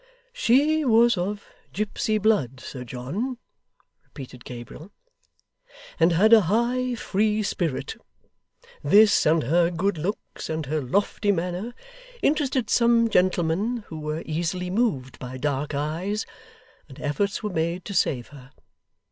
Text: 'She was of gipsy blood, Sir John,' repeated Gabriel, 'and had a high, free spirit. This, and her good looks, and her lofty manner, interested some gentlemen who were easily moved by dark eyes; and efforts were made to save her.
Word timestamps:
'She 0.33 0.83
was 0.83 1.15
of 1.15 1.43
gipsy 1.73 2.17
blood, 2.17 2.59
Sir 2.59 2.83
John,' 2.83 3.37
repeated 4.03 4.43
Gabriel, 4.45 4.89
'and 5.99 6.13
had 6.13 6.33
a 6.33 6.41
high, 6.41 6.95
free 6.95 7.43
spirit. 7.43 7.97
This, 8.83 9.27
and 9.27 9.43
her 9.43 9.69
good 9.69 9.99
looks, 9.99 10.49
and 10.49 10.65
her 10.65 10.81
lofty 10.81 11.31
manner, 11.31 11.75
interested 12.23 12.67
some 12.67 13.11
gentlemen 13.11 13.83
who 13.89 13.99
were 13.99 14.23
easily 14.25 14.71
moved 14.71 15.19
by 15.19 15.37
dark 15.37 15.75
eyes; 15.75 16.25
and 16.89 16.99
efforts 16.99 17.43
were 17.43 17.53
made 17.53 17.85
to 17.85 17.93
save 17.93 18.29
her. 18.29 18.49